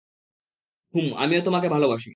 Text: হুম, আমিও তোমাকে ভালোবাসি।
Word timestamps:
হুম, 0.93 1.07
আমিও 1.17 1.41
তোমাকে 1.47 1.67
ভালোবাসি। 1.69 2.09